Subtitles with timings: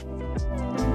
[0.00, 0.87] Thank you.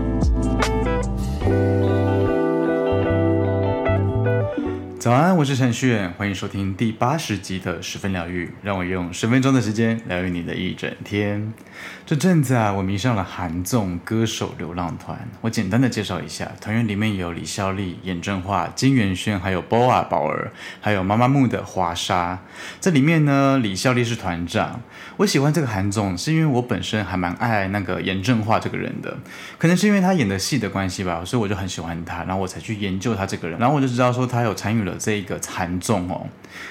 [5.03, 11.53] 早安，我是程序员，欢迎收听第八十集的十分疗愈，让我用十分钟的时间疗愈你的一整天。
[12.05, 15.19] 这阵子啊，我迷上了韩综歌手流浪团。
[15.41, 22.39] 我简单的介绍一下，团员里面有李孝利、严正化、金元轩，还有 BoA 宝儿，还有妈妈木的华莎。
[22.79, 24.79] 这里面呢，李孝利是团长。
[25.17, 29.17] 我喜欢这个韩综，是因为我本身还蛮爱那个严正化这个人的，
[29.57, 34.92] 可能是因为他演的戏的关系吧， 所以我就很喜欢他，然后我才去研究他这个人，然后我就知道说他有参与了。
[34.97, 36.27] 这一个惨重哦，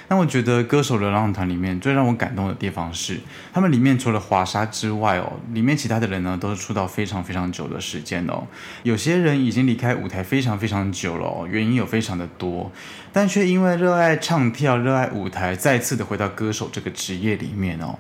[0.09, 3.21] 那我觉得歌手流浪团里面最让我感动的地方是，
[3.53, 8.47] 他们里面除了华莎之外哦，里面其他的人呢都是出道非常非常久的时间哦，
[8.83, 12.71] 有些人已经离开舞台非常非常久了哦，原因有非常的多，
[13.13, 17.99] 但却因为热爱唱跳、热爱舞台，再次的回到歌手这个职业里面哦。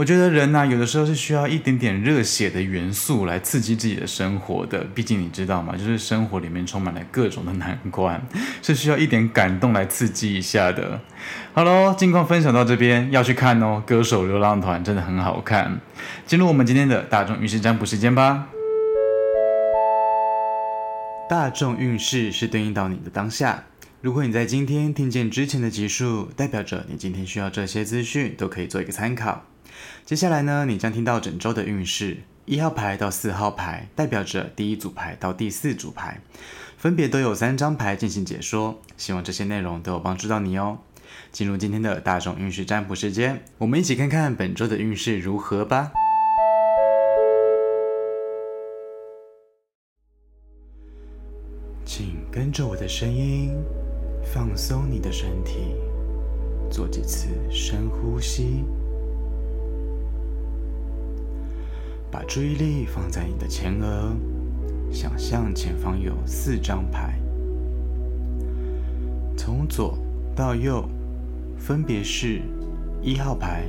[0.00, 4.82] 我觉得人呐、有的时候是需要一点点热血的元素来刺激自己的生活的。
[4.94, 5.76] 毕竟你知道吗？
[5.76, 8.18] 就是生活里面充满了各种的难关，
[8.62, 10.98] 是需要一点感动来刺激一下的。
[11.52, 15.78] 好喽，近况分享到这边，要去看哦，《歌手流浪团》真的很好看。
[16.24, 18.46] 进入我们今天的大众运势占卜时间吧。
[21.28, 23.64] 大众运势是对应到你的当下。
[24.00, 29.44] 如果你在今天听见之前的集数，代表着你今天需要这些资讯，都可以做一个参考。
[30.04, 36.20] 接下来呢，你将听到整周的运势，一号牌到四号牌代表着第一组牌到第四组牌，
[36.76, 40.78] 分别都有三张牌进行解说，希望这些内容都有帮助到你哦。
[41.32, 45.92] 进入今天的大众运势占卜时间，我们一起看看本周的运势如何吧。
[51.84, 53.52] 请跟着我的声音，
[54.32, 55.74] 放松你的身体，
[56.70, 58.64] 做几次深呼吸。
[62.10, 64.12] 把注意力放在你的前额，
[64.90, 67.20] 想象前方有四张牌，
[69.36, 69.96] 从左
[70.34, 70.84] 到右，
[71.56, 72.42] 分别是
[73.00, 73.64] 一号牌、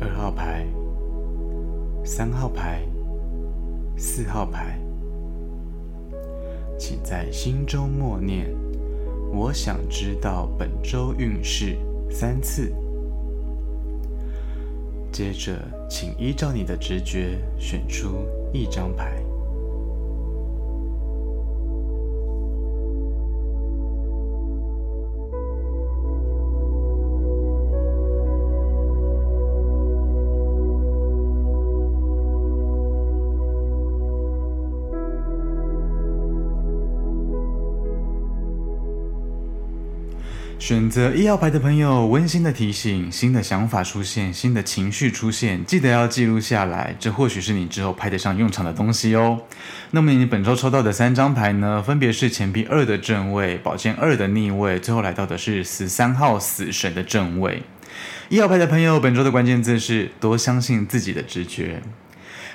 [0.00, 0.66] 二号牌、
[2.02, 2.82] 三号牌、
[3.96, 4.80] 四号牌。
[6.78, 8.50] 请在心中默念
[9.34, 11.76] ：“我想知道本周运势”
[12.10, 12.72] 三次。
[15.20, 19.22] 接着，请依照你的直觉选出一张牌。
[40.60, 49.40] 选择一号牌的朋友，温馨的提醒：新的想法出现，新的情绪出现，记得要记录下来，这或许是你之后派得上用场的东西哦。
[49.92, 51.82] 那么你本周抽到的三张牌呢？
[51.82, 57.62] 分别是钱币二的正位、宝剑二的逆位，最后来到的是十三号死神的正位。
[58.28, 61.82] 一号牌的朋友，本周的关键字是多相信自己的直觉。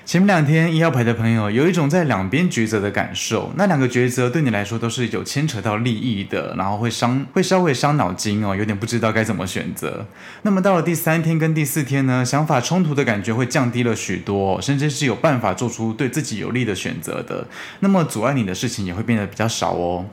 [0.06, 10.06] 前面两天一号牌的朋友有一种在两边抉择的感受，那两个抉择对你来说都是有牵扯到利益的，然后会伤，会稍微伤脑筋哦，有点不知道该怎么选择。
[10.44, 17.48] 那么到了第三天跟第四天呢，想法冲突的感觉会降低了许多，甚至是有办法做出对自己有利的选择的。
[17.80, 20.06] 那么阻碍你的事情也会变得比较少哦。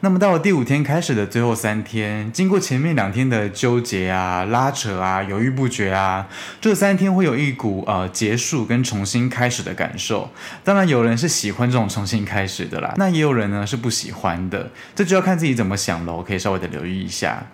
[0.00, 6.28] 那么到了第五天开始的最后三天，经过前面两天的纠结啊、拉扯啊、犹豫不决啊，
[6.60, 9.48] 这三天会有一股呃结束跟重新开。
[9.50, 10.30] 始的感受，
[10.62, 17.44] 当然有人是喜欢这种重新开始的啦，那也有人呢是不喜欢的，这就要看自己怎么想喽，可以稍微的留意一下。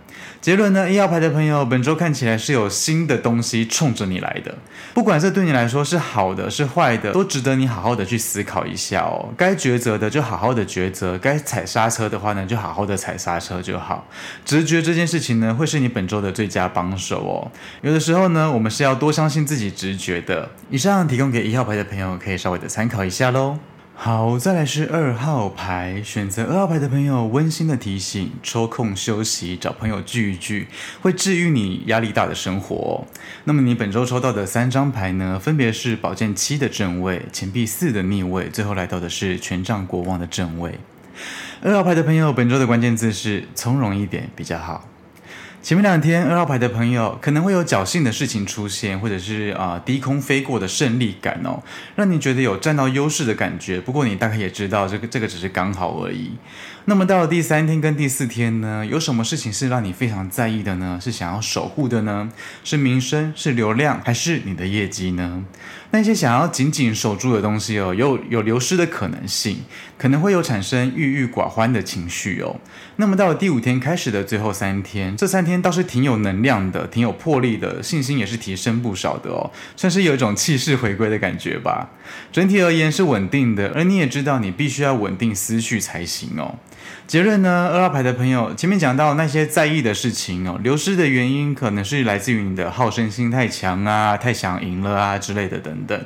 [0.45, 4.55] 结论呢，一号牌的朋友，本周看起来是有新的东西冲着你来的，
[4.93, 9.33] 不管这对你来说是好的是坏的，都值得你好好的去思考一下哦。
[9.39, 14.07] 该抉择的就好好的抉择，该踩刹车的话呢，就好好的踩刹车就好。
[14.45, 17.51] 直觉这件事情呢，会是你本周的最佳帮手哦。
[17.81, 20.51] 有的时候呢，我们是要多相信自己直觉的。
[20.69, 23.57] 以上提供给一号牌的朋友，可以稍微的参考一下喽。
[23.97, 30.67] 好，再来是二号牌，选择二号牌的朋友，温馨的提醒：抽空休息，找朋友聚一聚，
[31.01, 33.07] 会治愈你压力大的生活。
[33.45, 40.79] 那么你本周抽到的三张牌呢，分别是宝剑七的正位、钱币四的逆位，最后来到的是权杖国王的正位。
[41.63, 44.87] 二号牌的朋友，本周的关键字是从容一点比较好。
[45.65, 51.63] 前面两天二号牌的朋友可能会有侥幸的事情出现，或者是啊、低空飞过的胜利感哦，
[51.97, 53.81] 让你觉得有占到优势的感觉。
[53.81, 56.33] 不过你大概也知道，这个这个只是刚好而已。
[56.85, 60.99] 那么到了第三天跟第四天呢，有什么事情是让你非常在意的呢？
[61.01, 62.31] 是想要守护的呢？
[62.63, 65.45] 是名声，是流量，还是你的业绩呢？
[65.93, 69.63] 那些想要紧紧守住的东西哦，有有流失的可能性，
[69.97, 72.61] 可能会有产生郁郁寡欢的情绪哦。
[72.97, 81.91] 那么到了第五天开始的最后三天，这三天倒是挺有能量的，挺有魄力的，信心也是提升不少的哦，算是有一种气势回归的感觉吧。
[82.33, 86.57] 整体而言是稳定的，而你也知道你必须要稳定思绪才行哦。
[87.07, 87.71] 结论呢？
[87.73, 96.01] 二号牌的朋友，前面讲到那些在意的事情哦，流失的原因可能是来自于你的好胜心太强啊，太想赢了啊之类的等等。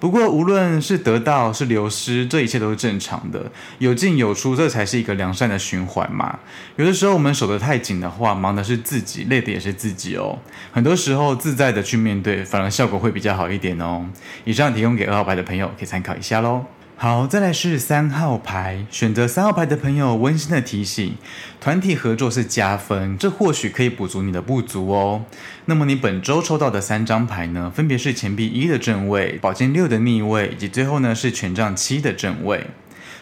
[0.00, 6.40] 不过无论是得到是流失，这一切都是正常的，有进有出，这才是一个良善的循环嘛。
[6.74, 10.38] 有的时候我们守得太紧的话，忙的是自己，累的也是自己哦。
[10.72, 14.06] 很多时候自在的去面对，反而效果会比较好一点哦。
[14.44, 16.66] 以上提供给二号牌的朋友可以参考一下喽。
[16.94, 21.16] 好，再来是三号牌，选择三号牌的朋友，温馨的提醒：
[21.60, 25.24] 团体合作是加分，这或许可以补足你的不足哦。
[25.64, 32.68] 那么你本周抽到的三张牌呢，分别是钱币一的正位、宝剑六的逆位，以及最后呢是权杖七的正位。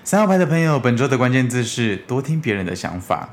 [0.04, 3.30] 三号牌的朋友，本周的关键字是多听别人的想法。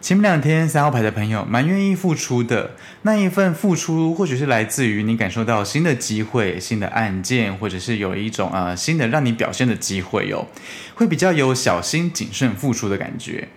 [0.00, 2.72] 前面两天三号牌的朋友蛮愿意付出的，
[3.02, 10.46] 那一份付出或许是来自于你感受到新的机会、新的案件，或者是有一种呃新的让你表现的机会哟、哦，
[10.94, 13.48] 会比较有小心谨慎付出的感觉。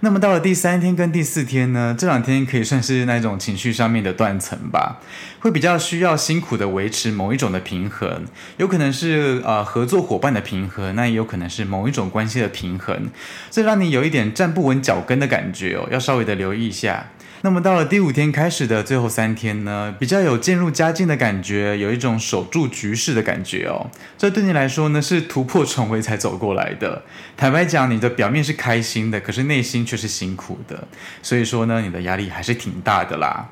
[0.00, 5.00] 那么到了第三天跟第四天呢，这两天可以算是那种情绪上面的断层吧，
[5.40, 8.24] 会比较需要辛苦的维持某一种的平衡，
[8.58, 13.08] 有可能是呃合作伙伴的平衡，那也有可能是某一种关系的平衡，
[13.50, 17.06] 这让你有一点站不稳脚跟的感觉哦，要稍微的留意一下。
[17.42, 23.90] 那么到了第五天开始的最后三天呢，比较有渐入佳境的感觉，有一种守住局势的感觉哦。
[24.18, 27.02] 这对你来说呢，是突破重围才走过来的。
[27.36, 30.88] 坦白讲，你的表面是开心的，可是内心却是辛苦的。
[31.22, 33.48] 所以说呢，你的压力还是挺大的啦。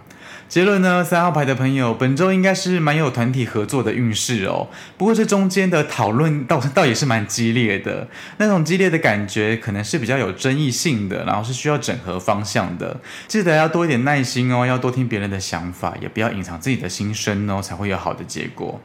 [0.49, 4.69] 结论呢，三号牌的朋友，本周应该是蛮有团体合作的运势哦。
[4.97, 8.07] 不过这中间的讨论 倒倒也是蛮激烈的，
[8.39, 13.01] 那种激烈的感觉可能是比较有争议性的，然后是需要整合方向的。
[13.27, 18.81] 记得要多一点耐心哦，要多听别人的想法，也不要隐藏自己的心声哦，才会有好的结果。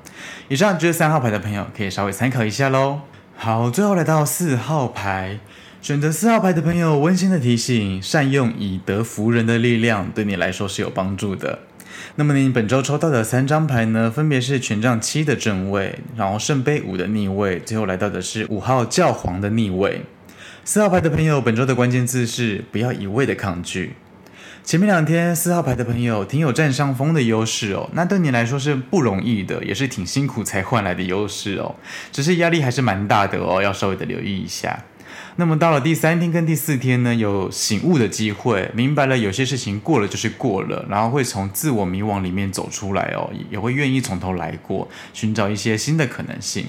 [0.47, 3.01] 以上就是三号牌的朋友可以稍微参考一下喽。
[3.35, 5.39] 好，最后来到四号牌。
[5.81, 11.59] 选择四号牌的朋友，温馨的提醒：善用以德服人的力量，对你来说是有帮助的。
[12.15, 20.01] 那么你本周抽到的三张牌呢，分别是权杖七的正位，然后圣杯五的逆位，最后来到的是五号教皇的逆位。
[20.65, 23.93] 四号牌的朋友，本周的关键字是不要一味的抗拒。
[24.65, 31.73] 前面两天四号牌的朋友挺有占上风的优势哦，那对你来说是不容易的，也是挺辛苦才换来的优势哦，
[32.11, 34.77] 只是压力还是蛮大的哦，要稍微的留意一下。
[35.39, 46.65] 那么到了第三天跟第四天呢，有醒悟的机会，明白了有些事情过了就是过了，然后会从自我迷惘里面走出来哦，也会愿意从头来过，寻找一些新的可能性。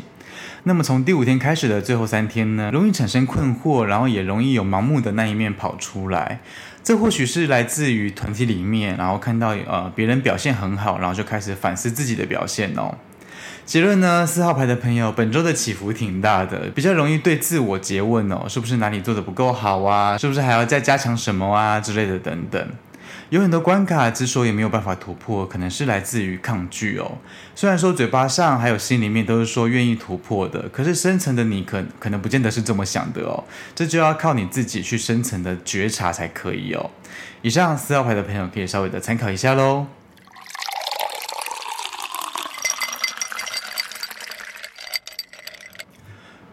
[0.63, 6.39] 那么从第五天开始的最后三天呢，容易产生困惑，然后也容易有盲目的那一面跑出来，
[6.85, 12.97] 这或许是来自于团体里面，然后看到呃别人表现很好，然后就开始反思自己的表现哦。
[13.71, 20.19] 结论呢，四号牌的朋友，本周的起伏挺大的，比较容易对自我诘问哦，是不是哪里做得不够好啊？
[20.19, 22.69] 是不是还要再加强什么啊之类的等等。
[23.29, 27.19] 有很多关卡之所以没有办法突破，可能是来自于抗拒哦。
[27.55, 33.45] 虽然说嘴巴上还有心里面都是说愿意突破的，可是深层的你可可能不见得是这么想的哦。
[33.77, 36.91] 这就要靠你自己去深层的觉察才可以哦。
[37.43, 39.87] 以上四号牌的朋友可以稍微的参考一下喽。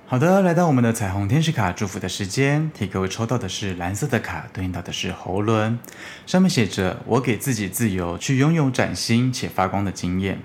[0.10, 5.78] 好的，来到我们的彩虹天使卡祝福的时间，替各位抽到的是蓝色的卡，对应到的是喉轮，
[6.26, 10.40] 上面写着：“我给自己自由，去拥有崭新且发光的经验。”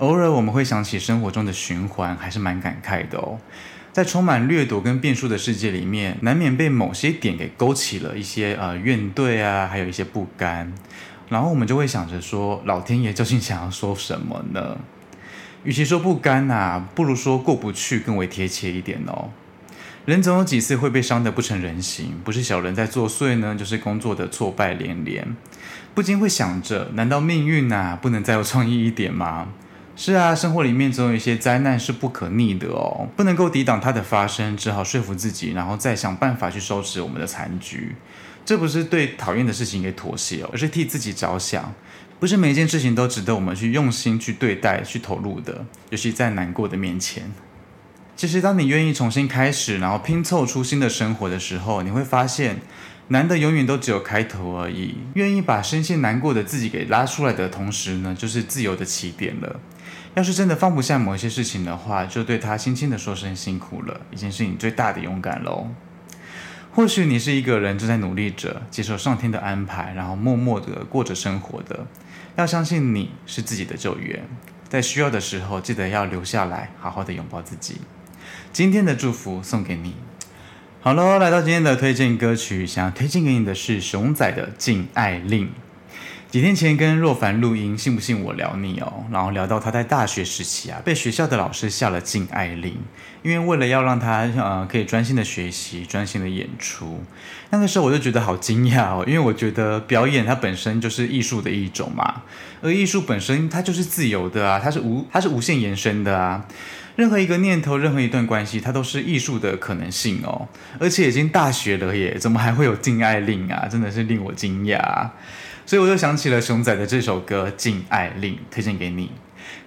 [0.00, 3.38] 偶尔我们会想起生活中的循环，还是蛮感慨的哦。
[3.90, 10.70] 在充满掠夺跟变数的世界里面，难免被某些点给勾起了一些呃怨怼啊，还有一些不甘，
[11.30, 14.76] 然后我们就会想着说：“老天爷究竟想要说什么呢？”
[15.64, 19.30] 与其说不甘呐，不如说过不去更为贴切一点哦。
[20.04, 25.36] 人总有几次会被伤得不成人形，不是小人在作祟呢，就是工作的挫败连连。
[25.94, 29.48] 不禁会想着，难道命运呐不能再有创意一点吗？
[29.94, 37.94] 是啊，生活里面总有一些灾难是不可逆的哦，不能够抵挡它的发生，只好说服自己，然后再想办法去收拾我们的残局。
[38.44, 41.72] 这不是对讨厌的事情给妥协哦，而是替自己着想。
[42.22, 47.32] 不是每一件事情都值得我们去用心去对待、去投入的，尤其在难过的面前。
[48.14, 52.60] 其实，当你愿意重新开始，然后拼凑出新的生活的时候，你会发现，
[53.08, 54.98] 难的永远都只有开头而已。
[55.14, 59.58] 愿意把深陷难过的自己给拉出来的同时呢，就是自由的起点了。
[60.14, 65.66] 要是真的放不下某一些事情的话，就对他轻轻的说声辛苦了，已经是你最大的勇敢喽。
[66.70, 71.84] 或许你是一个人正在努力着，接受上天的安排，然后默默的过着生活的。
[72.36, 74.24] 要相信你是自己的救援，
[74.68, 77.76] 在需要的时候记得要留下来，好好的拥抱自己。
[78.52, 79.94] 今天的祝福送给你。
[80.80, 85.46] 好喽，来到今天的推荐歌曲，想要推荐给你的是熊仔的《禁爱令》。
[86.32, 89.04] 几天前跟若凡录音，信不信我聊你哦？
[89.10, 92.74] 然后聊到他在大学时期啊，被学校的老师下了禁爱令，
[93.22, 97.04] 因为为了要让他呃可以专心的学习、专心的演出。
[97.50, 102.22] 那个时候我就觉得好惊讶哦，因为我觉得表演它本身就是艺术的一种嘛，
[102.62, 106.46] 而艺术本身它就是自由的啊，它是无它是无限延伸的啊，
[106.96, 110.48] 任何一个念头、任何一段关系，它都是艺术的可能性哦。
[110.80, 113.68] 而且已经大学了耶，怎么还会有禁爱令啊？
[113.70, 115.10] 真的是令我惊讶。
[115.64, 119.10] 所以我又想起了熊仔的这首歌《敬爱令》，推荐给你。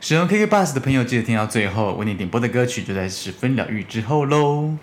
[0.01, 4.77] 使用 KKBOX 的朋友记得听到最后，为你点播的歌曲就在十分疗愈之后喽。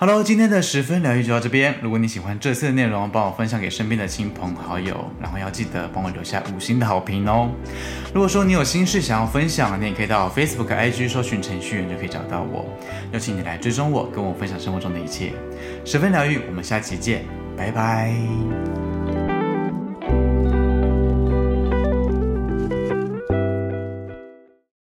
[0.00, 1.74] 好喽，今天的十分疗愈就到这边。
[1.82, 7.50] 如果你喜欢这次的内容，帮我分享给身边的亲朋好友，然后要记得帮我留下五星的好评哦。
[8.14, 12.64] 如果说你有心事想要分享，你也可以到 Facebook、IG 搜寻程序员就可以找到我。
[13.12, 15.32] 邀请你来追踪我，跟我分享生活中的一切。
[15.84, 17.24] 十分疗愈，我们下期见，
[17.56, 18.87] 拜拜。